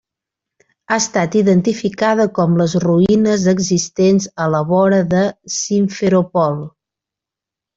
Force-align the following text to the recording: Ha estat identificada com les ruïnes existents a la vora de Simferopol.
Ha 0.85 0.95
estat 1.01 1.35
identificada 1.41 2.25
com 2.39 2.57
les 2.61 2.73
ruïnes 2.85 3.45
existents 3.53 4.27
a 4.47 4.49
la 4.55 4.63
vora 4.71 5.03
de 5.13 5.23
Simferopol. 5.59 6.59